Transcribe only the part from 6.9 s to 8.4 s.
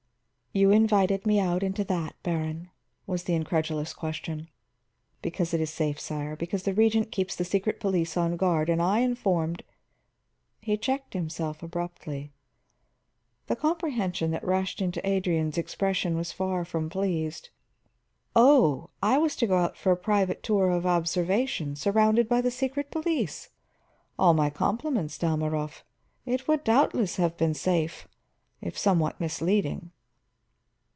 keeps the secret police on